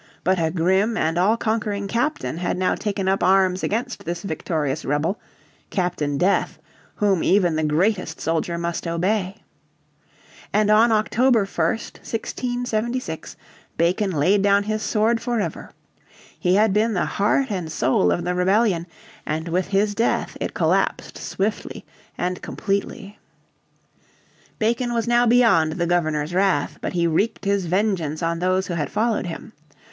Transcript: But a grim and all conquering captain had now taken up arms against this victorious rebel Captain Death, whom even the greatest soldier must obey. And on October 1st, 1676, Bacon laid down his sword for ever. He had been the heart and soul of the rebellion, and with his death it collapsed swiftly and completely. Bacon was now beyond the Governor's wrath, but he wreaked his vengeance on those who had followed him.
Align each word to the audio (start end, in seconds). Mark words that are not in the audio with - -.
But 0.23 0.39
a 0.41 0.49
grim 0.49 0.97
and 0.97 1.15
all 1.19 1.37
conquering 1.37 1.87
captain 1.87 2.37
had 2.39 2.57
now 2.57 2.73
taken 2.73 3.07
up 3.07 3.21
arms 3.21 3.61
against 3.61 4.03
this 4.03 4.23
victorious 4.23 4.83
rebel 4.83 5.19
Captain 5.69 6.17
Death, 6.17 6.57
whom 6.95 7.21
even 7.23 7.55
the 7.55 7.61
greatest 7.63 8.19
soldier 8.19 8.57
must 8.57 8.87
obey. 8.87 9.43
And 10.51 10.71
on 10.71 10.91
October 10.91 11.45
1st, 11.45 11.97
1676, 11.99 13.35
Bacon 13.77 14.09
laid 14.09 14.41
down 14.41 14.63
his 14.63 14.81
sword 14.81 15.21
for 15.21 15.39
ever. 15.39 15.69
He 16.39 16.55
had 16.55 16.73
been 16.73 16.95
the 16.95 17.05
heart 17.05 17.51
and 17.51 17.71
soul 17.71 18.11
of 18.11 18.23
the 18.23 18.33
rebellion, 18.33 18.87
and 19.23 19.47
with 19.49 19.67
his 19.67 19.93
death 19.93 20.35
it 20.41 20.55
collapsed 20.55 21.15
swiftly 21.19 21.85
and 22.17 22.41
completely. 22.41 23.19
Bacon 24.57 24.95
was 24.95 25.07
now 25.07 25.27
beyond 25.27 25.73
the 25.73 25.85
Governor's 25.85 26.33
wrath, 26.33 26.79
but 26.81 26.93
he 26.93 27.05
wreaked 27.05 27.45
his 27.45 27.67
vengeance 27.67 28.23
on 28.23 28.39
those 28.39 28.65
who 28.65 28.73
had 28.73 28.89
followed 28.89 29.27
him. 29.27 29.53